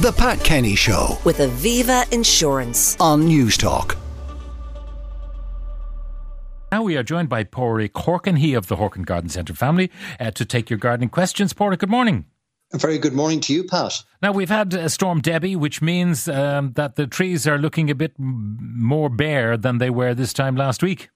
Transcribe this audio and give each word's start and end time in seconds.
The 0.00 0.12
Pat 0.12 0.38
Kenny 0.44 0.76
Show 0.76 1.18
with 1.24 1.38
Aviva 1.38 2.08
Insurance. 2.12 2.96
on 3.00 3.26
Newstalk. 3.26 3.96
Now 6.70 6.84
we 6.84 6.96
are 6.96 7.02
joined 7.02 7.28
by 7.28 7.42
Paraic 7.42 7.94
Horkan, 7.94 8.38
he 8.38 8.54
of 8.54 8.68
the 8.68 8.76
Horkan 8.76 9.04
Garden 9.04 9.28
Centre 9.28 9.54
family, 9.54 9.90
uh, 10.20 10.30
to 10.30 10.44
take 10.44 10.70
your 10.70 10.78
gardening 10.78 11.08
questions. 11.08 11.52
Paraic, 11.52 11.80
good 11.80 11.90
morning. 11.90 12.26
A 12.72 12.78
very 12.78 12.98
good 12.98 13.12
morning 13.12 13.40
to 13.40 13.52
you, 13.52 13.64
Pat. 13.64 14.04
Now 14.22 14.30
we've 14.30 14.48
had 14.48 14.72
a 14.72 14.88
storm 14.88 15.20
Debi, 15.20 15.56
which 15.56 15.82
means 15.82 16.28
um, 16.28 16.74
that 16.74 16.94
the 16.94 17.08
trees 17.08 17.48
are 17.48 17.58
looking 17.58 17.90
a 17.90 17.96
bit 17.96 18.12
more 18.16 19.08
bare 19.08 19.56
than 19.56 19.78
they 19.78 19.90
were 19.90 20.14
this 20.14 20.32
time 20.32 20.54
last 20.54 20.80
week. 20.80 21.08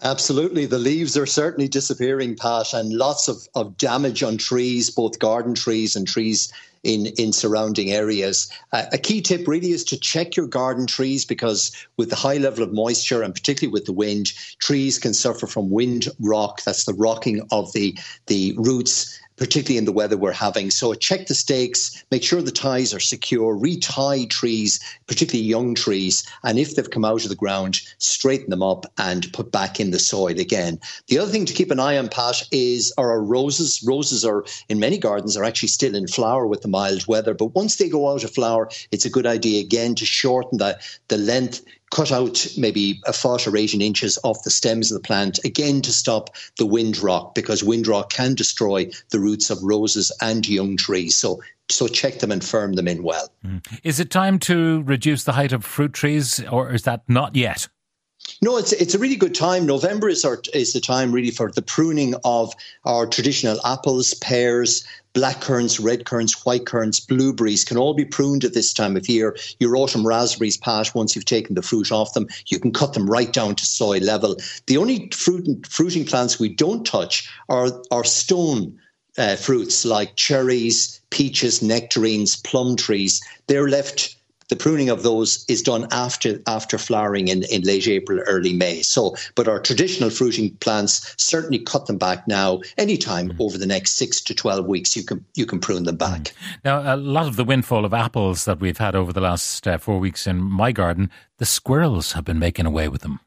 Absolutely. 0.00 0.66
The 0.66 0.78
leaves 0.78 1.16
are 1.16 1.26
certainly 1.26 1.68
disappearing, 1.68 2.36
Pat, 2.36 2.72
and 2.74 2.92
lots 2.92 3.28
of, 3.28 3.46
of 3.54 3.76
damage 3.76 4.22
on 4.22 4.36
trees, 4.36 4.90
both 4.90 5.18
garden 5.18 5.54
trees 5.54 5.94
and 5.94 6.08
trees 6.08 6.52
in, 6.82 7.06
in 7.18 7.32
surrounding 7.32 7.92
areas. 7.92 8.50
Uh, 8.72 8.86
a 8.92 8.98
key 8.98 9.20
tip 9.20 9.46
really 9.46 9.70
is 9.70 9.84
to 9.84 9.96
check 9.96 10.36
your 10.36 10.46
garden 10.46 10.86
trees 10.86 11.24
because 11.24 11.70
with 11.96 12.10
the 12.10 12.16
high 12.16 12.38
level 12.38 12.64
of 12.64 12.72
moisture 12.72 13.22
and 13.22 13.34
particularly 13.34 13.72
with 13.72 13.84
the 13.84 13.92
wind, 13.92 14.32
trees 14.58 14.98
can 14.98 15.14
suffer 15.14 15.46
from 15.46 15.70
wind 15.70 16.08
rock. 16.18 16.62
That's 16.64 16.84
the 16.84 16.94
rocking 16.94 17.46
of 17.52 17.72
the, 17.72 17.96
the 18.26 18.54
roots 18.56 19.20
particularly 19.36 19.78
in 19.78 19.84
the 19.84 19.92
weather 19.92 20.16
we're 20.16 20.32
having. 20.32 20.70
So 20.70 20.94
check 20.94 21.26
the 21.26 21.34
stakes, 21.34 22.04
make 22.10 22.22
sure 22.22 22.42
the 22.42 22.50
ties 22.50 22.94
are 22.94 23.00
secure, 23.00 23.54
retie 23.56 24.26
trees, 24.26 24.80
particularly 25.06 25.48
young 25.48 25.74
trees, 25.74 26.24
and 26.44 26.58
if 26.58 26.74
they've 26.74 26.90
come 26.90 27.04
out 27.04 27.24
of 27.24 27.28
the 27.28 27.34
ground, 27.34 27.80
straighten 27.98 28.50
them 28.50 28.62
up 28.62 28.86
and 28.98 29.32
put 29.32 29.52
back 29.52 29.80
in 29.80 29.90
the 29.90 29.98
soil 29.98 30.38
again. 30.38 30.78
The 31.08 31.18
other 31.18 31.30
thing 31.30 31.44
to 31.46 31.54
keep 31.54 31.70
an 31.70 31.80
eye 31.80 31.98
on, 31.98 32.08
Pat, 32.08 32.42
is 32.52 32.92
are 32.98 33.10
our 33.10 33.22
roses. 33.22 33.82
Roses 33.82 34.24
are 34.24 34.44
in 34.68 34.78
many 34.78 34.98
gardens 34.98 35.36
are 35.36 35.44
actually 35.44 35.68
still 35.68 35.94
in 35.94 36.06
flower 36.06 36.46
with 36.46 36.62
the 36.62 36.68
mild 36.68 37.06
weather, 37.06 37.34
but 37.34 37.54
once 37.54 37.76
they 37.76 37.88
go 37.88 38.10
out 38.10 38.24
of 38.24 38.34
flower, 38.34 38.68
it's 38.90 39.04
a 39.04 39.10
good 39.10 39.26
idea 39.26 39.60
again 39.60 39.94
to 39.96 40.06
shorten 40.06 40.58
the, 40.58 40.78
the 41.08 41.18
length 41.18 41.62
cut 41.92 42.10
out 42.10 42.46
maybe 42.56 43.00
a 43.06 43.12
foot 43.12 43.46
or 43.46 43.56
18 43.56 43.80
inches 43.80 44.18
off 44.24 44.42
the 44.42 44.50
stems 44.50 44.90
of 44.90 45.00
the 45.00 45.06
plant, 45.06 45.38
again 45.44 45.80
to 45.82 45.92
stop 45.92 46.34
the 46.58 46.66
wind 46.66 46.98
rock, 46.98 47.34
because 47.34 47.62
wind 47.62 47.86
rock 47.86 48.10
can 48.10 48.34
destroy 48.34 48.90
the 49.10 49.20
roots 49.20 49.50
of 49.50 49.62
roses 49.62 50.10
and 50.20 50.48
young 50.48 50.76
trees. 50.76 51.16
So 51.16 51.40
so 51.68 51.86
check 51.88 52.18
them 52.18 52.30
and 52.32 52.44
firm 52.44 52.74
them 52.74 52.88
in 52.88 53.02
well. 53.02 53.32
Mm. 53.46 53.64
Is 53.82 54.00
it 54.00 54.10
time 54.10 54.38
to 54.40 54.82
reduce 54.82 55.24
the 55.24 55.32
height 55.32 55.52
of 55.52 55.64
fruit 55.64 55.92
trees, 55.92 56.42
or 56.50 56.72
is 56.72 56.82
that 56.82 57.02
not 57.08 57.36
yet? 57.36 57.68
No, 58.40 58.56
it's 58.56 58.72
it's 58.72 58.94
a 58.94 58.98
really 58.98 59.16
good 59.16 59.34
time. 59.34 59.66
November 59.66 60.08
is 60.08 60.24
our 60.24 60.40
is 60.52 60.72
the 60.72 60.80
time 60.80 61.12
really 61.12 61.30
for 61.30 61.50
the 61.50 61.62
pruning 61.62 62.14
of 62.24 62.52
our 62.84 63.06
traditional 63.06 63.64
apples, 63.64 64.14
pears, 64.14 64.84
black 65.12 65.40
currants, 65.40 65.78
red 65.78 66.04
currants, 66.04 66.44
white 66.44 66.66
currants, 66.66 66.98
blueberries 66.98 67.64
can 67.64 67.76
all 67.76 67.94
be 67.94 68.04
pruned 68.04 68.44
at 68.44 68.54
this 68.54 68.72
time 68.72 68.96
of 68.96 69.08
year. 69.08 69.36
Your 69.60 69.76
autumn 69.76 70.06
raspberries, 70.06 70.56
Pat, 70.56 70.94
once 70.94 71.14
you've 71.14 71.24
taken 71.24 71.54
the 71.54 71.62
fruit 71.62 71.92
off 71.92 72.14
them, 72.14 72.28
you 72.46 72.58
can 72.58 72.72
cut 72.72 72.94
them 72.94 73.08
right 73.08 73.32
down 73.32 73.54
to 73.56 73.66
soil 73.66 74.00
level. 74.00 74.36
The 74.66 74.76
only 74.76 75.08
fruit 75.12 75.66
fruiting 75.66 76.04
plants 76.04 76.38
we 76.38 76.48
don't 76.48 76.84
touch 76.84 77.30
are 77.48 77.70
are 77.90 78.04
stone 78.04 78.78
uh, 79.18 79.36
fruits 79.36 79.84
like 79.84 80.16
cherries, 80.16 81.00
peaches, 81.10 81.62
nectarines, 81.62 82.36
plum 82.36 82.76
trees. 82.76 83.20
They're 83.46 83.68
left 83.68 84.16
the 84.52 84.56
pruning 84.56 84.90
of 84.90 85.02
those 85.02 85.46
is 85.48 85.62
done 85.62 85.88
after 85.92 86.38
after 86.46 86.76
flowering 86.76 87.28
in, 87.28 87.42
in 87.44 87.62
late 87.62 87.88
April, 87.88 88.20
early 88.26 88.52
May. 88.52 88.82
So, 88.82 89.16
but 89.34 89.48
our 89.48 89.58
traditional 89.58 90.10
fruiting 90.10 90.54
plants 90.56 91.14
certainly 91.16 91.58
cut 91.58 91.86
them 91.86 91.96
back 91.96 92.28
now. 92.28 92.60
Anytime 92.76 93.34
over 93.38 93.56
the 93.56 93.66
next 93.66 93.92
six 93.92 94.20
to 94.20 94.34
twelve 94.34 94.66
weeks, 94.66 94.94
you 94.94 95.04
can 95.04 95.24
you 95.34 95.46
can 95.46 95.58
prune 95.58 95.84
them 95.84 95.96
back. 95.96 96.34
Now, 96.66 96.94
a 96.94 96.96
lot 96.96 97.28
of 97.28 97.36
the 97.36 97.44
windfall 97.44 97.86
of 97.86 97.94
apples 97.94 98.44
that 98.44 98.60
we've 98.60 98.76
had 98.76 98.94
over 98.94 99.10
the 99.10 99.22
last 99.22 99.66
uh, 99.66 99.78
four 99.78 99.98
weeks 99.98 100.26
in 100.26 100.42
my 100.42 100.70
garden, 100.70 101.10
the 101.38 101.46
squirrels 101.46 102.12
have 102.12 102.26
been 102.26 102.38
making 102.38 102.66
away 102.66 102.88
with 102.88 103.00
them. 103.00 103.20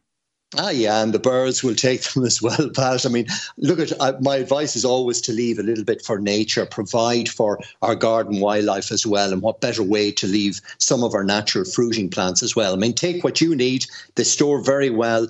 Ah, 0.57 0.69
yeah, 0.69 1.03
and 1.03 1.13
the 1.13 1.19
birds 1.19 1.63
will 1.63 1.75
take 1.75 2.01
them 2.03 2.23
as 2.23 2.41
well, 2.41 2.69
Pat. 2.73 3.05
I 3.05 3.09
mean, 3.09 3.27
look 3.57 3.79
at 3.79 3.91
uh, 3.99 4.13
my 4.21 4.37
advice 4.37 4.77
is 4.77 4.85
always 4.85 5.19
to 5.21 5.33
leave 5.33 5.59
a 5.59 5.63
little 5.63 5.83
bit 5.83 6.01
for 6.01 6.17
nature, 6.17 6.65
provide 6.65 7.27
for 7.27 7.59
our 7.81 7.95
garden 7.95 8.39
wildlife 8.39 8.89
as 8.89 9.05
well, 9.05 9.33
and 9.33 9.41
what 9.41 9.59
better 9.59 9.83
way 9.83 10.11
to 10.13 10.27
leave 10.27 10.61
some 10.77 11.03
of 11.03 11.13
our 11.13 11.25
natural 11.25 11.65
fruiting 11.65 12.09
plants 12.09 12.41
as 12.41 12.55
well. 12.55 12.73
I 12.73 12.77
mean, 12.77 12.93
take 12.93 13.21
what 13.21 13.41
you 13.41 13.53
need; 13.53 13.85
they 14.15 14.23
store 14.23 14.61
very 14.61 14.89
well. 14.89 15.27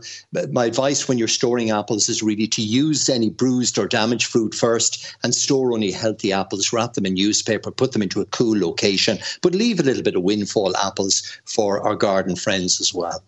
My 0.51 0.65
advice 0.65 1.07
when 1.07 1.17
you're 1.17 1.27
storing 1.27 1.71
apples 1.71 2.07
is 2.07 2.21
really 2.21 2.47
to 2.49 2.61
use 2.61 3.09
any 3.09 3.31
bruised 3.31 3.79
or 3.79 3.87
damaged 3.87 4.27
fruit 4.27 4.53
first, 4.53 5.15
and 5.23 5.33
store 5.33 5.73
only 5.73 5.91
healthy 5.91 6.33
apples. 6.33 6.71
Wrap 6.71 6.93
them 6.93 7.07
in 7.07 7.15
newspaper, 7.15 7.71
put 7.71 7.93
them 7.93 8.03
into 8.03 8.21
a 8.21 8.25
cool 8.27 8.59
location, 8.59 9.17
but 9.41 9.55
leave 9.55 9.79
a 9.79 9.83
little 9.83 10.03
bit 10.03 10.15
of 10.15 10.21
windfall 10.21 10.77
apples 10.77 11.23
for 11.45 11.81
our 11.81 11.95
garden 11.95 12.35
friends 12.35 12.79
as 12.79 12.93
well. 12.93 13.23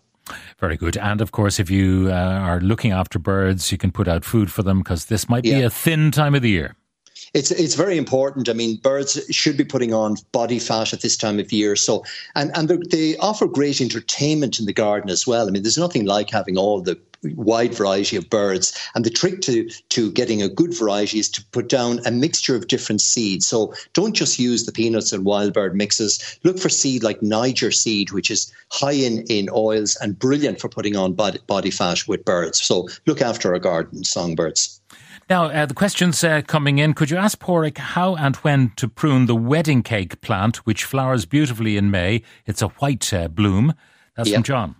Very 0.58 0.76
good. 0.76 0.96
And 0.96 1.20
of 1.20 1.30
course, 1.32 1.58
if 1.60 1.70
you 1.70 2.08
uh, 2.10 2.14
are 2.14 2.60
looking 2.60 2.92
after 2.92 3.18
birds, 3.18 3.70
you 3.72 3.78
can 3.78 3.90
put 3.92 4.08
out 4.08 4.24
food 4.24 4.50
for 4.50 4.62
them 4.62 4.78
because 4.78 5.06
this 5.06 5.28
might 5.28 5.42
be 5.44 5.50
Yeah. 5.50 5.66
a 5.66 5.70
thin 5.70 6.10
time 6.10 6.34
of 6.34 6.42
the 6.42 6.50
year. 6.50 6.74
it's 7.34 7.50
it's 7.50 7.74
very 7.74 7.98
important. 7.98 8.48
I 8.48 8.54
mean, 8.54 8.76
birds 8.82 9.20
should 9.30 9.56
be 9.56 9.64
putting 9.64 9.92
on 9.92 10.16
body 10.32 10.58
fat 10.58 10.92
at 10.94 11.00
this 11.02 11.16
time 11.16 11.38
of 11.38 11.52
year. 11.52 11.76
So, 11.76 12.02
and 12.34 12.50
and 12.56 12.68
they 12.90 13.16
offer 13.18 13.46
great 13.46 13.80
entertainment 13.80 14.58
in 14.58 14.66
the 14.66 14.72
garden 14.72 15.10
as 15.10 15.26
well. 15.26 15.46
I 15.46 15.50
mean, 15.50 15.62
there's 15.62 15.76
nothing 15.78 16.06
like 16.06 16.30
having 16.30 16.56
all 16.56 16.80
the 16.80 16.96
wide 17.34 17.74
variety 17.74 18.16
of 18.16 18.30
birds. 18.30 18.78
And 18.94 19.04
the 19.04 19.10
trick 19.10 19.40
to 19.42 19.68
to 19.68 20.10
getting 20.12 20.42
a 20.42 20.48
good 20.48 20.76
variety 20.76 21.18
is 21.18 21.28
to 21.30 21.44
put 21.52 21.68
down 21.68 22.00
a 22.06 22.10
mixture 22.10 22.54
of 22.56 22.68
different 22.68 23.00
seeds. 23.00 23.46
So 23.46 23.74
don't 23.92 24.14
just 24.14 24.38
use 24.38 24.66
the 24.66 24.72
peanuts 24.72 25.12
and 25.12 25.24
wild 25.24 25.52
bird 25.52 25.74
mixes. 25.74 26.38
Look 26.44 26.58
for 26.58 26.68
seed 26.68 27.02
like 27.02 27.22
Niger 27.22 27.70
seed, 27.70 28.12
which 28.12 28.30
is 28.30 28.52
high 28.70 28.92
in 28.92 29.22
in 29.28 29.48
oils 29.52 29.96
and 30.00 30.18
brilliant 30.18 30.60
for 30.60 30.68
putting 30.68 30.96
on 30.96 31.14
body, 31.14 31.38
body 31.46 31.70
fat 31.70 32.06
with 32.06 32.24
birds. 32.24 32.60
So 32.60 32.88
look 33.06 33.20
after 33.20 33.52
our 33.52 33.58
garden 33.58 34.04
songbirds. 34.04 34.80
Now, 35.30 35.46
uh, 35.46 35.66
the 35.66 35.74
questions 35.74 36.24
uh, 36.24 36.40
coming 36.40 36.78
in. 36.78 36.94
Could 36.94 37.10
you 37.10 37.18
ask 37.18 37.38
Paraic 37.38 37.76
how 37.76 38.16
and 38.16 38.36
when 38.36 38.72
to 38.76 38.88
prune 38.88 39.26
the 39.26 39.36
wedding 39.36 39.82
cake 39.82 40.22
plant, 40.22 40.56
which 40.58 40.84
flowers 40.84 41.26
beautifully 41.26 41.76
in 41.76 41.90
May? 41.90 42.22
It's 42.46 42.62
a 42.62 42.68
white 42.68 43.12
uh, 43.12 43.28
bloom. 43.28 43.74
That's 44.16 44.30
Yeah. 44.30 44.36
from 44.36 44.44
John. 44.44 44.74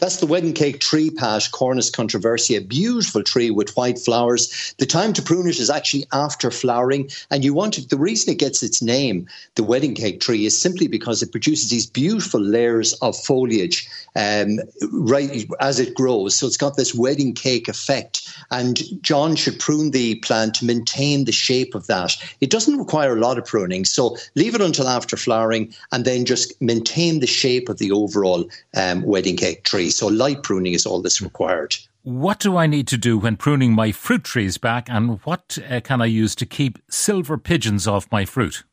That's 0.00 0.16
the 0.16 0.26
wedding 0.26 0.54
cake 0.54 0.80
tree, 0.80 1.10
Pat, 1.10 1.50
Cornus 1.52 1.90
controversia, 1.90 2.56
a 2.56 2.60
beautiful 2.62 3.22
tree 3.22 3.50
with 3.50 3.76
white 3.76 3.98
flowers. 3.98 4.74
The 4.78 4.86
time 4.86 5.12
to 5.12 5.20
prune 5.20 5.46
it 5.46 5.60
is 5.60 5.68
actually 5.68 6.06
after 6.10 6.50
flowering, 6.50 7.10
and 7.30 7.44
you 7.44 7.52
want 7.52 7.74
to, 7.74 7.86
the 7.86 7.98
reason 7.98 8.32
it 8.32 8.38
gets 8.38 8.62
its 8.62 8.80
name, 8.80 9.28
the 9.56 9.62
wedding 9.62 9.94
cake 9.94 10.20
tree, 10.20 10.46
is 10.46 10.58
simply 10.58 10.88
because 10.88 11.22
it 11.22 11.32
produces 11.32 11.68
these 11.68 11.86
beautiful 11.86 12.40
layers 12.40 12.94
of 12.94 13.14
foliage 13.14 13.90
um, 14.16 14.58
right 14.90 15.46
as 15.60 15.78
it 15.78 15.94
grows. 15.94 16.34
So 16.34 16.46
it's 16.46 16.56
got 16.56 16.76
this 16.76 16.94
wedding 16.94 17.34
cake 17.34 17.68
effect, 17.68 18.26
and 18.50 18.80
John 19.02 19.36
should 19.36 19.58
prune 19.58 19.90
the 19.90 20.14
plant 20.16 20.54
to 20.54 20.64
maintain 20.64 21.26
the 21.26 21.32
shape 21.32 21.74
of 21.74 21.88
that. 21.88 22.16
It 22.40 22.48
doesn't 22.48 22.78
require 22.78 23.14
a 23.14 23.20
lot 23.20 23.36
of 23.36 23.44
pruning, 23.44 23.84
so 23.84 24.16
leave 24.34 24.54
it 24.54 24.62
until 24.62 24.88
after 24.88 25.18
flowering, 25.18 25.74
and 25.92 26.06
then 26.06 26.24
just 26.24 26.58
maintain 26.62 27.20
the 27.20 27.26
shape 27.26 27.68
of 27.68 27.76
the 27.76 27.92
overall 27.92 28.48
um, 28.74 29.02
wedding 29.02 29.36
cake 29.36 29.64
tree. 29.64 29.89
So 29.90 30.06
light 30.06 30.42
pruning 30.42 30.72
is 30.72 30.86
all 30.86 31.02
that's 31.02 31.20
required. 31.20 31.76
What 32.02 32.40
do 32.40 32.56
I 32.56 32.66
need 32.66 32.88
to 32.88 32.96
do 32.96 33.18
when 33.18 33.36
pruning 33.36 33.74
my 33.74 33.92
fruit 33.92 34.24
trees 34.24 34.56
back, 34.56 34.88
and 34.88 35.20
what 35.24 35.58
uh, 35.68 35.80
can 35.80 36.00
I 36.00 36.06
use 36.06 36.34
to 36.36 36.46
keep 36.46 36.78
silver 36.88 37.36
pigeons 37.36 37.86
off 37.86 38.10
my 38.10 38.24
fruit? 38.24 38.64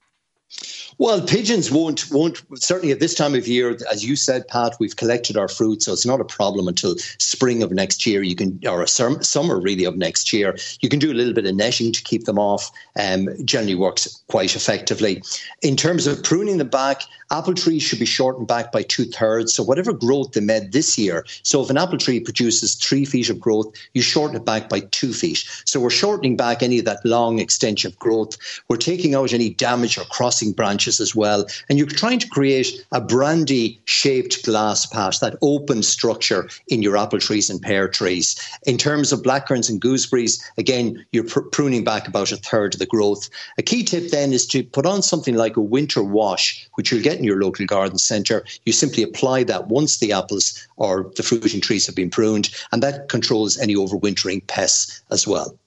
Well, 0.99 1.21
pigeons 1.21 1.71
won't 1.71 2.09
won't 2.09 2.41
certainly 2.55 2.91
at 2.91 2.99
this 2.99 3.13
time 3.13 3.35
of 3.35 3.47
year, 3.47 3.77
as 3.91 4.03
you 4.03 4.15
said, 4.15 4.47
Pat. 4.47 4.75
We've 4.79 4.95
collected 4.95 5.37
our 5.37 5.47
fruit, 5.47 5.83
so 5.83 5.93
it's 5.93 6.07
not 6.07 6.21
a 6.21 6.25
problem 6.25 6.67
until 6.67 6.95
spring 7.19 7.61
of 7.61 7.71
next 7.71 8.05
year. 8.05 8.23
You 8.23 8.35
can 8.35 8.59
or 8.67 8.87
summer 8.87 9.59
really 9.59 9.83
of 9.83 9.95
next 9.95 10.33
year. 10.33 10.57
You 10.81 10.89
can 10.89 10.97
do 10.97 11.11
a 11.11 11.13
little 11.13 11.33
bit 11.33 11.45
of 11.45 11.55
netting 11.55 11.91
to 11.91 12.01
keep 12.01 12.23
them 12.23 12.39
off. 12.39 12.71
Um, 12.99 13.29
generally 13.45 13.75
works 13.75 14.23
quite 14.27 14.55
effectively. 14.55 15.21
In 15.61 15.75
terms 15.75 16.07
of 16.07 16.23
pruning 16.23 16.57
them 16.57 16.69
back, 16.69 17.03
apple 17.29 17.53
trees 17.53 17.83
should 17.83 17.99
be 17.99 18.05
shortened 18.05 18.47
back 18.47 18.71
by 18.71 18.81
two 18.81 19.05
thirds. 19.05 19.53
So 19.53 19.61
whatever 19.61 19.93
growth 19.93 20.31
they 20.31 20.41
made 20.41 20.71
this 20.71 20.97
year. 20.97 21.25
So 21.43 21.61
if 21.61 21.69
an 21.69 21.77
apple 21.77 21.99
tree 21.99 22.19
produces 22.19 22.73
three 22.73 23.05
feet 23.05 23.29
of 23.29 23.39
growth, 23.39 23.71
you 23.93 24.01
shorten 24.01 24.37
it 24.37 24.45
back 24.45 24.69
by 24.69 24.79
two 24.79 25.13
feet. 25.13 25.43
So 25.65 25.79
we're 25.79 25.89
shortening 25.91 26.37
back 26.37 26.63
any 26.63 26.79
of 26.79 26.85
that 26.85 27.05
long 27.05 27.39
extension 27.39 27.91
of 27.91 27.99
growth. 27.99 28.37
We're 28.67 28.77
taking 28.77 29.13
out 29.13 29.33
any 29.33 29.49
damage 29.49 29.97
or 29.97 30.05
branches 30.53 30.99
as 30.99 31.15
well. 31.15 31.45
And 31.69 31.77
you're 31.77 31.87
trying 31.87 32.19
to 32.19 32.27
create 32.27 32.85
a 32.91 33.01
brandy 33.01 33.79
shaped 33.85 34.43
glass 34.43 34.85
patch, 34.85 35.19
that 35.19 35.37
open 35.41 35.83
structure 35.83 36.49
in 36.67 36.81
your 36.81 36.97
apple 36.97 37.19
trees 37.19 37.49
and 37.49 37.61
pear 37.61 37.87
trees. 37.87 38.35
In 38.65 38.77
terms 38.77 39.11
of 39.11 39.21
blackcurrants 39.21 39.69
and 39.69 39.81
gooseberries, 39.81 40.43
again, 40.57 41.05
you're 41.11 41.23
pr- 41.23 41.41
pruning 41.41 41.83
back 41.83 42.07
about 42.07 42.31
a 42.31 42.37
third 42.37 42.75
of 42.75 42.79
the 42.79 42.85
growth. 42.85 43.29
A 43.57 43.63
key 43.63 43.83
tip 43.83 44.09
then 44.09 44.33
is 44.33 44.45
to 44.47 44.63
put 44.63 44.85
on 44.85 45.01
something 45.01 45.35
like 45.35 45.57
a 45.57 45.61
winter 45.61 46.03
wash, 46.03 46.67
which 46.75 46.91
you'll 46.91 47.03
get 47.03 47.17
in 47.17 47.23
your 47.23 47.41
local 47.41 47.65
garden 47.65 47.97
centre. 47.97 48.43
You 48.65 48.73
simply 48.73 49.03
apply 49.03 49.43
that 49.43 49.67
once 49.67 49.97
the 49.97 50.11
apples 50.11 50.67
or 50.77 51.11
the 51.15 51.23
fruiting 51.23 51.61
trees 51.61 51.85
have 51.85 51.95
been 51.95 52.09
pruned, 52.09 52.49
and 52.71 52.83
that 52.83 53.09
controls 53.09 53.57
any 53.57 53.75
overwintering 53.75 54.45
pests 54.47 55.01
as 55.11 55.27
well. 55.27 55.57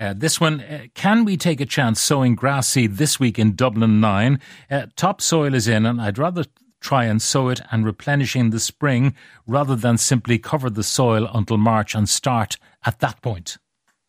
Uh, 0.00 0.14
this 0.16 0.40
one, 0.40 0.62
uh, 0.62 0.86
can 0.94 1.26
we 1.26 1.36
take 1.36 1.60
a 1.60 1.66
chance 1.66 2.00
sowing 2.00 2.34
grass 2.34 2.66
seed 2.68 2.96
this 2.96 3.20
week 3.20 3.38
in 3.38 3.54
Dublin 3.54 4.00
9? 4.00 4.40
Uh, 4.70 4.86
topsoil 4.96 5.54
is 5.54 5.68
in, 5.68 5.84
and 5.84 6.00
I'd 6.00 6.16
rather 6.16 6.46
try 6.80 7.04
and 7.04 7.20
sow 7.20 7.48
it 7.48 7.60
and 7.70 7.84
replenish 7.84 8.34
in 8.34 8.48
the 8.48 8.60
spring 8.60 9.14
rather 9.46 9.76
than 9.76 9.98
simply 9.98 10.38
cover 10.38 10.70
the 10.70 10.82
soil 10.82 11.28
until 11.34 11.58
March 11.58 11.94
and 11.94 12.08
start 12.08 12.56
at 12.86 13.00
that 13.00 13.20
point. 13.20 13.58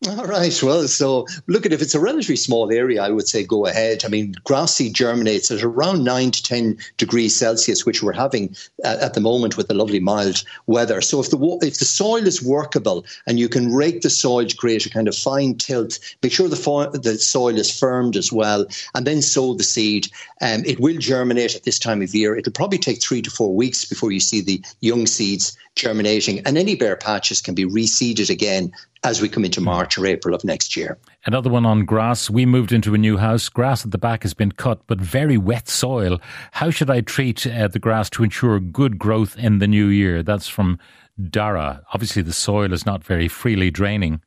All 0.08 0.26
right. 0.26 0.62
Well, 0.62 0.88
so 0.88 1.28
look 1.46 1.64
at 1.64 1.72
if 1.72 1.80
it's 1.80 1.94
a 1.94 2.00
relatively 2.00 2.34
small 2.34 2.72
area, 2.72 3.00
I 3.00 3.10
would 3.10 3.28
say 3.28 3.44
go 3.44 3.66
ahead. 3.66 4.04
I 4.04 4.08
mean, 4.08 4.34
grass 4.42 4.74
seed 4.74 4.94
germinates 4.94 5.48
at 5.52 5.62
around 5.62 6.02
nine 6.02 6.32
to 6.32 6.42
ten 6.42 6.76
degrees 6.96 7.36
Celsius, 7.36 7.86
which 7.86 8.02
we're 8.02 8.12
having 8.12 8.56
uh, 8.84 8.96
at 9.00 9.14
the 9.14 9.20
moment 9.20 9.56
with 9.56 9.68
the 9.68 9.74
lovely 9.74 10.00
mild 10.00 10.42
weather. 10.66 11.00
So 11.02 11.20
if 11.20 11.30
the 11.30 11.38
if 11.62 11.78
the 11.78 11.84
soil 11.84 12.26
is 12.26 12.42
workable 12.42 13.04
and 13.28 13.38
you 13.38 13.48
can 13.48 13.72
rake 13.72 14.00
the 14.00 14.10
soil 14.10 14.44
to 14.44 14.56
create 14.56 14.86
a 14.86 14.90
kind 14.90 15.06
of 15.06 15.16
fine 15.16 15.54
tilth, 15.54 16.00
make 16.20 16.32
sure 16.32 16.48
the 16.48 16.56
fo- 16.56 16.90
the 16.90 17.16
soil 17.18 17.56
is 17.56 17.70
firmed 17.70 18.16
as 18.16 18.32
well, 18.32 18.66
and 18.96 19.06
then 19.06 19.22
sow 19.22 19.54
the 19.54 19.62
seed. 19.62 20.08
Um, 20.40 20.64
it 20.66 20.80
will 20.80 20.98
germinate 20.98 21.54
at 21.54 21.62
this 21.62 21.78
time 21.78 22.02
of 22.02 22.12
year. 22.12 22.34
It'll 22.34 22.52
probably 22.52 22.78
take 22.78 23.00
three 23.00 23.22
to 23.22 23.30
four 23.30 23.54
weeks 23.54 23.84
before 23.84 24.10
you 24.10 24.20
see 24.20 24.40
the 24.40 24.60
young 24.80 25.06
seeds 25.06 25.56
germinating, 25.76 26.40
and 26.40 26.58
any 26.58 26.74
bare 26.74 26.96
patches 26.96 27.40
can 27.40 27.54
be 27.54 27.64
reseeded 27.64 28.30
again 28.30 28.72
as 29.04 29.20
we 29.20 29.28
come 29.28 29.44
into 29.44 29.60
March 29.60 29.98
or 29.98 30.06
April 30.06 30.34
of 30.34 30.44
next 30.44 30.76
year. 30.76 30.98
Another 31.26 31.50
one 31.50 31.66
on 31.66 31.84
grass. 31.84 32.30
We 32.30 32.46
moved 32.46 32.72
into 32.72 32.94
a 32.94 32.98
new 32.98 33.16
house. 33.16 33.48
Grass 33.48 33.84
at 33.84 33.90
the 33.90 33.98
back 33.98 34.22
has 34.22 34.34
been 34.34 34.52
cut, 34.52 34.80
but 34.86 35.00
very 35.00 35.36
wet 35.36 35.68
soil. 35.68 36.20
How 36.52 36.70
should 36.70 36.90
I 36.90 37.00
treat 37.00 37.46
uh, 37.46 37.68
the 37.68 37.78
grass 37.78 38.08
to 38.10 38.24
ensure 38.24 38.60
good 38.60 38.98
growth 38.98 39.36
in 39.36 39.58
the 39.58 39.66
new 39.66 39.86
year? 39.86 40.22
That's 40.22 40.48
from 40.48 40.78
Dara. 41.30 41.84
Obviously, 41.92 42.22
the 42.22 42.32
soil 42.32 42.72
is 42.72 42.86
not 42.86 43.04
very 43.04 43.28
freely 43.28 43.70
draining. 43.70 44.20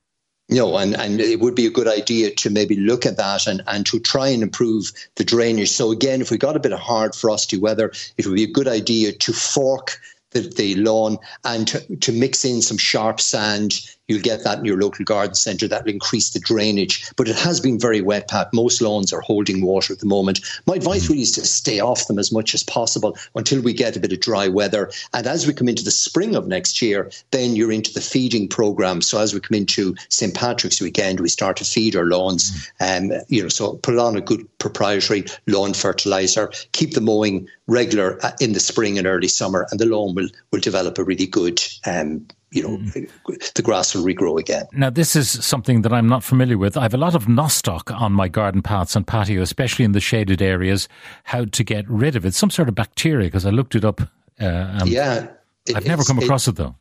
No, 0.47 0.77
and, 0.77 0.95
and 0.95 1.19
it 1.19 1.39
would 1.39 1.55
be 1.55 1.65
a 1.65 1.71
good 1.71 1.87
idea 1.87 2.29
to 2.35 2.51
maybe 2.51 2.75
look 2.75 3.05
at 3.05 3.17
that 3.17 3.47
and, 3.47 3.63
and 3.65 3.83
to 3.87 3.99
try 3.99 4.27
and 4.27 4.43
improve 4.43 4.91
the 5.15 5.23
drainage. 5.23 5.71
So 5.71 5.91
again, 5.91 6.21
if 6.21 6.29
we 6.29 6.37
got 6.37 6.55
a 6.55 6.59
bit 6.59 6.71
of 6.71 6.79
hard 6.79 7.15
frosty 7.15 7.57
weather, 7.57 7.91
it 8.17 8.27
would 8.27 8.35
be 8.35 8.43
a 8.43 8.51
good 8.51 8.67
idea 8.67 9.11
to 9.11 9.33
fork 9.33 9.99
the, 10.31 10.41
the 10.41 10.75
lawn 10.75 11.17
and 11.45 11.67
to, 11.69 11.95
to 11.95 12.11
mix 12.11 12.45
in 12.45 12.61
some 12.61 12.77
sharp 12.77 13.19
sand 13.19 13.79
You'll 14.07 14.21
get 14.21 14.43
that 14.43 14.59
in 14.59 14.65
your 14.65 14.77
local 14.77 15.03
garden 15.03 15.35
centre. 15.35 15.67
That 15.67 15.85
will 15.85 15.91
increase 15.91 16.29
the 16.29 16.39
drainage. 16.39 17.11
But 17.15 17.27
it 17.27 17.35
has 17.37 17.59
been 17.59 17.79
very 17.79 18.01
wet, 18.01 18.27
Pat. 18.27 18.53
Most 18.53 18.81
lawns 18.81 19.11
are 19.11 19.21
holding 19.21 19.61
water 19.61 19.93
at 19.93 19.99
the 19.99 20.05
moment. 20.05 20.41
My 20.67 20.75
advice 20.75 21.09
really 21.09 21.23
is 21.23 21.31
to 21.33 21.45
stay 21.45 21.79
off 21.79 22.07
them 22.07 22.19
as 22.19 22.31
much 22.31 22.53
as 22.53 22.63
possible 22.63 23.17
until 23.35 23.61
we 23.61 23.73
get 23.73 23.95
a 23.95 23.99
bit 23.99 24.13
of 24.13 24.19
dry 24.19 24.47
weather. 24.47 24.91
And 25.13 25.25
as 25.25 25.47
we 25.47 25.53
come 25.53 25.67
into 25.67 25.83
the 25.83 25.91
spring 25.91 26.35
of 26.35 26.47
next 26.47 26.81
year, 26.81 27.09
then 27.31 27.55
you're 27.55 27.71
into 27.71 27.93
the 27.93 28.01
feeding 28.01 28.47
programme. 28.47 29.01
So 29.01 29.19
as 29.19 29.33
we 29.33 29.39
come 29.39 29.55
into 29.57 29.95
St. 30.09 30.33
Patrick's 30.33 30.81
weekend, 30.81 31.19
we 31.19 31.29
start 31.29 31.57
to 31.57 31.65
feed 31.65 31.95
our 31.95 32.05
lawns. 32.05 32.71
Um, 32.79 33.11
you 33.27 33.41
know, 33.41 33.49
so 33.49 33.75
put 33.77 33.97
on 33.97 34.15
a 34.15 34.21
good 34.21 34.47
proprietary 34.59 35.25
lawn 35.47 35.73
fertiliser. 35.73 36.51
Keep 36.73 36.93
the 36.93 37.01
mowing 37.01 37.47
regular 37.67 38.23
uh, 38.23 38.31
in 38.39 38.53
the 38.53 38.59
spring 38.59 38.97
and 38.97 39.07
early 39.07 39.27
summer, 39.27 39.67
and 39.71 39.79
the 39.79 39.85
lawn 39.85 40.13
will 40.15 40.29
will 40.51 40.59
develop 40.59 40.97
a 40.97 41.03
really 41.03 41.25
good 41.25 41.61
um, 41.85 42.25
you 42.55 42.63
know, 42.63 42.77
mm. 42.77 43.53
the 43.53 43.61
grass 43.61 43.93
will 43.93 44.03
regrow 44.03 44.39
again. 44.39 44.65
Now, 44.71 44.89
this 44.89 45.15
is 45.15 45.29
something 45.45 45.81
that 45.81 45.91
I'm 45.91 46.07
not 46.07 46.23
familiar 46.23 46.57
with. 46.57 46.77
I 46.77 46.83
have 46.83 46.93
a 46.93 46.97
lot 46.97 47.13
of 47.13 47.25
nostoc 47.25 47.93
on 47.93 48.13
my 48.13 48.29
garden 48.29 48.61
paths 48.61 48.95
and 48.95 49.05
patio, 49.05 49.41
especially 49.41 49.83
in 49.83 49.91
the 49.91 49.99
shaded 49.99 50.41
areas. 50.41 50.87
How 51.25 51.45
to 51.45 51.63
get 51.63 51.87
rid 51.89 52.15
of 52.15 52.25
it? 52.25 52.33
Some 52.33 52.49
sort 52.49 52.69
of 52.69 52.75
bacteria, 52.75 53.27
because 53.27 53.45
I 53.45 53.49
looked 53.49 53.75
it 53.75 53.83
up. 53.83 54.01
Uh, 54.39 54.81
yeah. 54.85 55.27
It, 55.65 55.75
I've 55.75 55.85
never 55.85 56.03
come 56.03 56.19
across 56.19 56.47
it, 56.47 56.51
it 56.51 56.55
though. 56.57 56.75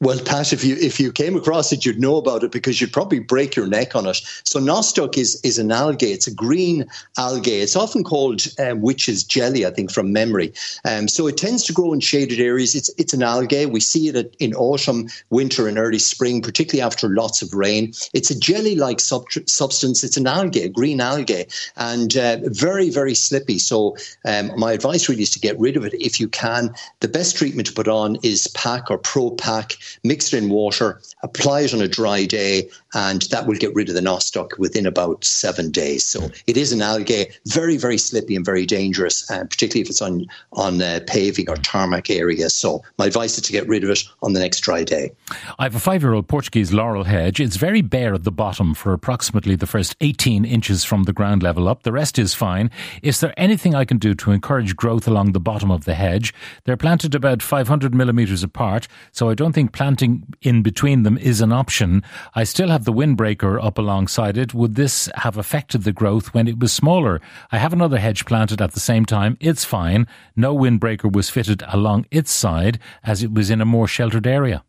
Well, 0.00 0.20
Pat, 0.20 0.52
if 0.52 0.62
you 0.62 0.76
if 0.76 1.00
you 1.00 1.10
came 1.10 1.34
across 1.34 1.72
it, 1.72 1.84
you'd 1.84 1.98
know 1.98 2.18
about 2.18 2.44
it 2.44 2.52
because 2.52 2.80
you'd 2.80 2.92
probably 2.92 3.18
break 3.18 3.56
your 3.56 3.66
neck 3.66 3.96
on 3.96 4.06
it. 4.06 4.20
So 4.44 4.60
nostoc 4.60 5.18
is 5.18 5.40
is 5.42 5.58
an 5.58 5.72
algae. 5.72 6.12
It's 6.12 6.28
a 6.28 6.32
green 6.32 6.86
algae. 7.16 7.56
It's 7.56 7.74
often 7.74 8.04
called 8.04 8.46
um, 8.60 8.80
witch's 8.80 9.24
jelly, 9.24 9.66
I 9.66 9.70
think, 9.70 9.90
from 9.90 10.12
memory. 10.12 10.54
Um, 10.84 11.08
so 11.08 11.26
it 11.26 11.36
tends 11.36 11.64
to 11.64 11.72
grow 11.72 11.92
in 11.92 11.98
shaded 11.98 12.38
areas. 12.38 12.76
It's 12.76 12.90
it's 12.96 13.12
an 13.12 13.24
algae. 13.24 13.66
We 13.66 13.80
see 13.80 14.08
it 14.08 14.36
in 14.38 14.54
autumn, 14.54 15.08
winter, 15.30 15.66
and 15.66 15.76
early 15.76 15.98
spring, 15.98 16.42
particularly 16.42 16.86
after 16.86 17.08
lots 17.08 17.42
of 17.42 17.52
rain. 17.52 17.92
It's 18.14 18.30
a 18.30 18.38
jelly-like 18.38 19.00
sub- 19.00 19.26
substance. 19.46 20.04
It's 20.04 20.16
an 20.16 20.28
algae, 20.28 20.62
a 20.62 20.68
green 20.68 21.00
algae, 21.00 21.46
and 21.76 22.16
uh, 22.16 22.36
very 22.42 22.90
very 22.90 23.16
slippy. 23.16 23.58
So 23.58 23.96
um, 24.24 24.52
my 24.56 24.70
advice 24.70 25.08
really 25.08 25.22
is 25.22 25.30
to 25.32 25.40
get 25.40 25.58
rid 25.58 25.76
of 25.76 25.84
it 25.84 25.94
if 25.94 26.20
you 26.20 26.28
can. 26.28 26.72
The 27.00 27.08
best 27.08 27.36
treatment 27.36 27.66
to 27.66 27.74
put 27.74 27.88
on 27.88 28.16
is 28.22 28.46
pack 28.54 28.92
or 28.92 28.98
Pro 28.98 29.32
PAC 29.32 29.76
mix 30.04 30.32
it 30.32 30.38
in 30.38 30.48
water, 30.48 31.00
apply 31.22 31.62
it 31.62 31.74
on 31.74 31.80
a 31.80 31.88
dry 31.88 32.24
day, 32.24 32.68
and 32.94 33.22
that 33.22 33.46
will 33.46 33.56
get 33.56 33.74
rid 33.74 33.88
of 33.88 33.94
the 33.94 34.00
nostoc 34.00 34.58
within 34.58 34.86
about 34.86 35.24
seven 35.24 35.70
days. 35.70 36.04
So 36.04 36.30
it 36.46 36.56
is 36.56 36.72
an 36.72 36.82
algae, 36.82 37.26
very, 37.46 37.76
very 37.76 37.98
slippy 37.98 38.36
and 38.36 38.44
very 38.44 38.66
dangerous, 38.66 39.30
uh, 39.30 39.44
particularly 39.44 39.82
if 39.82 39.90
it's 39.90 40.02
on 40.02 40.26
on 40.52 40.80
uh, 40.80 41.00
paving 41.06 41.48
or 41.48 41.56
tarmac 41.56 42.10
areas. 42.10 42.54
So 42.54 42.82
my 42.98 43.06
advice 43.06 43.36
is 43.36 43.44
to 43.44 43.52
get 43.52 43.68
rid 43.68 43.84
of 43.84 43.90
it 43.90 44.04
on 44.22 44.32
the 44.32 44.40
next 44.40 44.60
dry 44.60 44.84
day. 44.84 45.12
I 45.58 45.64
have 45.64 45.74
a 45.74 45.80
five-year-old 45.80 46.28
Portuguese 46.28 46.72
laurel 46.72 47.04
hedge. 47.04 47.40
It's 47.40 47.56
very 47.56 47.82
bare 47.82 48.14
at 48.14 48.24
the 48.24 48.32
bottom 48.32 48.74
for 48.74 48.92
approximately 48.92 49.56
the 49.56 49.66
first 49.66 49.96
18 50.00 50.44
inches 50.44 50.84
from 50.84 51.04
the 51.04 51.12
ground 51.12 51.42
level 51.42 51.68
up. 51.68 51.82
The 51.82 51.92
rest 51.92 52.18
is 52.18 52.34
fine. 52.34 52.70
Is 53.02 53.20
there 53.20 53.34
anything 53.36 53.74
I 53.74 53.84
can 53.84 53.98
do 53.98 54.14
to 54.14 54.30
encourage 54.30 54.76
growth 54.76 55.06
along 55.06 55.32
the 55.32 55.40
bottom 55.40 55.70
of 55.70 55.84
the 55.84 55.94
hedge? 55.94 56.34
They're 56.64 56.76
planted 56.76 57.14
about 57.14 57.42
500 57.42 57.94
millimeters 57.94 58.42
apart, 58.42 58.88
so 59.12 59.28
I 59.28 59.34
don't 59.34 59.52
think 59.52 59.72
planting 59.72 60.26
in 60.42 60.62
between 60.62 61.02
them 61.02 61.18
is 61.18 61.40
an 61.40 61.52
option. 61.52 62.02
I 62.34 62.44
still 62.44 62.68
have 62.68 62.77
the 62.84 62.92
windbreaker 62.92 63.62
up 63.62 63.78
alongside 63.78 64.36
it. 64.36 64.54
Would 64.54 64.74
this 64.74 65.08
have 65.16 65.36
affected 65.36 65.84
the 65.84 65.92
growth 65.92 66.34
when 66.34 66.48
it 66.48 66.58
was 66.58 66.72
smaller? 66.72 67.20
I 67.50 67.58
have 67.58 67.72
another 67.72 67.98
hedge 67.98 68.24
planted 68.24 68.60
at 68.60 68.72
the 68.72 68.80
same 68.80 69.04
time. 69.04 69.36
It's 69.40 69.64
fine. 69.64 70.06
No 70.36 70.56
windbreaker 70.56 71.12
was 71.12 71.30
fitted 71.30 71.62
along 71.68 72.06
its 72.10 72.30
side 72.30 72.78
as 73.02 73.22
it 73.22 73.32
was 73.32 73.50
in 73.50 73.60
a 73.60 73.64
more 73.64 73.88
sheltered 73.88 74.26
area. 74.26 74.64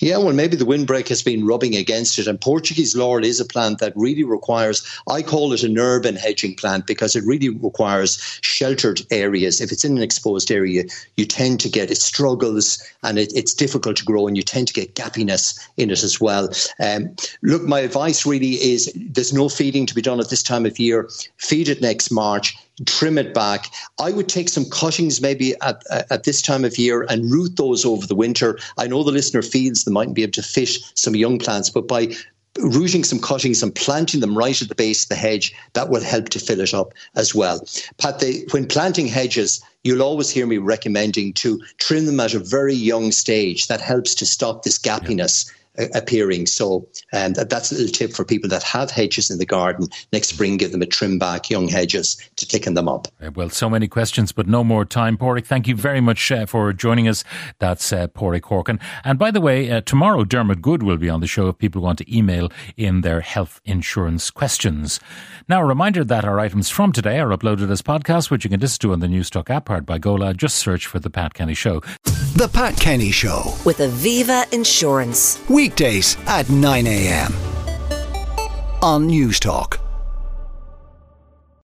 Yeah, 0.00 0.18
well, 0.18 0.32
maybe 0.32 0.56
the 0.56 0.64
windbreak 0.64 1.08
has 1.08 1.22
been 1.22 1.46
rubbing 1.46 1.74
against 1.74 2.18
it. 2.18 2.26
And 2.26 2.40
Portuguese 2.40 2.94
laurel 2.94 3.24
is 3.24 3.40
a 3.40 3.44
plant 3.44 3.78
that 3.78 3.92
really 3.96 4.24
requires, 4.24 4.86
I 5.08 5.22
call 5.22 5.52
it 5.52 5.62
an 5.62 5.78
urban 5.78 6.16
hedging 6.16 6.54
plant 6.54 6.86
because 6.86 7.16
it 7.16 7.24
really 7.24 7.48
requires 7.48 8.18
sheltered 8.42 9.02
areas. 9.10 9.60
If 9.60 9.72
it's 9.72 9.84
in 9.84 9.96
an 9.96 10.02
exposed 10.02 10.50
area, 10.50 10.84
you 11.16 11.24
tend 11.24 11.60
to 11.60 11.68
get, 11.68 11.90
it 11.90 11.98
struggles 11.98 12.82
and 13.02 13.18
it, 13.18 13.32
it's 13.34 13.54
difficult 13.54 13.96
to 13.96 14.04
grow 14.04 14.26
and 14.26 14.36
you 14.36 14.42
tend 14.42 14.68
to 14.68 14.74
get 14.74 14.94
gappiness 14.94 15.58
in 15.76 15.90
it 15.90 16.02
as 16.02 16.20
well. 16.20 16.48
Um, 16.80 17.14
look, 17.42 17.62
my 17.62 17.80
advice 17.80 18.24
really 18.24 18.54
is 18.54 18.92
there's 18.94 19.32
no 19.32 19.48
feeding 19.48 19.86
to 19.86 19.94
be 19.94 20.02
done 20.02 20.20
at 20.20 20.30
this 20.30 20.42
time 20.42 20.66
of 20.66 20.78
year. 20.78 21.08
Feed 21.38 21.68
it 21.68 21.80
next 21.80 22.10
March 22.10 22.56
trim 22.86 23.18
it 23.18 23.34
back. 23.34 23.70
I 23.98 24.12
would 24.12 24.28
take 24.28 24.48
some 24.48 24.68
cuttings 24.68 25.20
maybe 25.20 25.54
at, 25.60 25.82
at 26.10 26.24
this 26.24 26.42
time 26.42 26.64
of 26.64 26.78
year 26.78 27.06
and 27.08 27.30
root 27.30 27.56
those 27.56 27.84
over 27.84 28.06
the 28.06 28.14
winter. 28.14 28.58
I 28.76 28.86
know 28.86 29.02
the 29.02 29.12
listener 29.12 29.42
feels 29.42 29.84
they 29.84 29.92
mightn't 29.92 30.16
be 30.16 30.22
able 30.22 30.32
to 30.32 30.42
fish 30.42 30.80
some 30.94 31.16
young 31.16 31.38
plants, 31.38 31.70
but 31.70 31.88
by 31.88 32.14
rooting 32.58 33.04
some 33.04 33.20
cuttings 33.20 33.62
and 33.62 33.74
planting 33.74 34.20
them 34.20 34.36
right 34.36 34.60
at 34.60 34.68
the 34.68 34.74
base 34.74 35.04
of 35.04 35.08
the 35.08 35.14
hedge, 35.14 35.54
that 35.74 35.90
will 35.90 36.02
help 36.02 36.28
to 36.30 36.38
fill 36.38 36.60
it 36.60 36.74
up 36.74 36.92
as 37.14 37.34
well. 37.34 37.66
Pat, 37.98 38.18
they, 38.18 38.44
when 38.50 38.66
planting 38.66 39.06
hedges, 39.06 39.62
you'll 39.84 40.02
always 40.02 40.30
hear 40.30 40.46
me 40.46 40.58
recommending 40.58 41.32
to 41.34 41.60
trim 41.78 42.06
them 42.06 42.20
at 42.20 42.34
a 42.34 42.40
very 42.40 42.74
young 42.74 43.12
stage. 43.12 43.68
That 43.68 43.80
helps 43.80 44.14
to 44.16 44.26
stop 44.26 44.62
this 44.62 44.78
gappiness 44.78 45.50
appearing. 45.94 46.46
So 46.46 46.88
um, 47.12 47.34
that, 47.34 47.50
that's 47.50 47.72
a 47.72 47.74
little 47.74 47.92
tip 47.92 48.12
for 48.12 48.24
people 48.24 48.48
that 48.50 48.62
have 48.62 48.90
hedges 48.90 49.30
in 49.30 49.38
the 49.38 49.46
garden. 49.46 49.88
Next 50.12 50.28
spring, 50.28 50.56
give 50.56 50.72
them 50.72 50.82
a 50.82 50.86
trim 50.86 51.18
back, 51.18 51.50
young 51.50 51.68
hedges, 51.68 52.16
to 52.36 52.46
thicken 52.46 52.74
them 52.74 52.88
up. 52.88 53.08
Well, 53.34 53.50
so 53.50 53.68
many 53.70 53.88
questions, 53.88 54.32
but 54.32 54.46
no 54.46 54.64
more 54.64 54.84
time. 54.84 55.16
Paraic, 55.16 55.46
thank 55.46 55.68
you 55.68 55.74
very 55.74 56.00
much 56.00 56.30
uh, 56.32 56.46
for 56.46 56.72
joining 56.72 57.08
us. 57.08 57.24
That's 57.58 57.92
uh, 57.92 58.08
Paraic 58.08 58.42
Horkan. 58.42 58.80
And 59.04 59.18
by 59.18 59.30
the 59.30 59.40
way, 59.40 59.70
uh, 59.70 59.80
tomorrow 59.82 60.24
Dermot 60.24 60.62
Goode 60.62 60.82
will 60.82 60.96
be 60.96 61.10
on 61.10 61.20
the 61.20 61.26
show 61.26 61.48
if 61.48 61.58
people 61.58 61.82
want 61.82 61.98
to 61.98 62.16
email 62.16 62.50
in 62.76 63.02
their 63.02 63.20
health 63.20 63.60
insurance 63.64 64.30
questions. 64.30 65.00
Now, 65.48 65.62
a 65.62 65.66
reminder 65.66 66.04
that 66.04 66.24
our 66.24 66.40
items 66.40 66.68
from 66.68 66.92
today 66.92 67.18
are 67.18 67.30
uploaded 67.30 67.70
as 67.70 67.82
podcasts, 67.82 68.30
which 68.30 68.44
you 68.44 68.50
can 68.50 68.60
listen 68.60 68.80
to 68.80 68.92
on 68.92 69.00
the 69.00 69.06
Newstalk 69.06 69.50
app 69.50 69.66
powered 69.66 69.86
by 69.86 69.98
Gola. 69.98 70.34
Just 70.34 70.56
search 70.56 70.86
for 70.86 70.98
The 70.98 71.10
Pat 71.10 71.34
Kenny 71.34 71.54
Show. 71.54 71.80
The 72.36 72.48
Pat 72.52 72.76
Kenny 72.76 73.10
Show. 73.10 73.54
With 73.64 73.78
Aviva 73.78 74.50
Insurance. 74.52 75.42
Weekdays 75.68 76.16
at 76.26 76.48
9 76.48 76.86
a.m. 76.86 77.30
on 78.80 79.06
Newstalk. 79.06 79.87